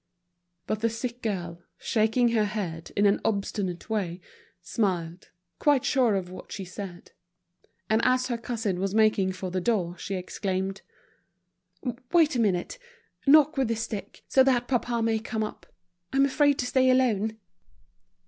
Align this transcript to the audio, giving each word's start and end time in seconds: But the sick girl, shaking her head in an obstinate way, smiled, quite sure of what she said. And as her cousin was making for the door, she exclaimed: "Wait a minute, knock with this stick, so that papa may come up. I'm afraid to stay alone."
But 0.65 0.79
the 0.79 0.89
sick 0.89 1.21
girl, 1.21 1.61
shaking 1.77 2.29
her 2.29 2.45
head 2.45 2.91
in 2.97 3.05
an 3.05 3.21
obstinate 3.23 3.87
way, 3.87 4.19
smiled, 4.59 5.29
quite 5.59 5.85
sure 5.85 6.15
of 6.15 6.31
what 6.31 6.51
she 6.51 6.65
said. 6.65 7.11
And 7.87 8.01
as 8.03 8.25
her 8.25 8.37
cousin 8.39 8.79
was 8.79 8.95
making 8.95 9.33
for 9.33 9.51
the 9.51 9.61
door, 9.61 9.95
she 9.99 10.15
exclaimed: 10.15 10.81
"Wait 12.11 12.35
a 12.35 12.39
minute, 12.39 12.79
knock 13.27 13.57
with 13.57 13.67
this 13.67 13.83
stick, 13.83 14.23
so 14.27 14.43
that 14.43 14.67
papa 14.67 15.03
may 15.03 15.19
come 15.19 15.43
up. 15.43 15.67
I'm 16.11 16.25
afraid 16.25 16.57
to 16.57 16.65
stay 16.65 16.89
alone." 16.89 17.37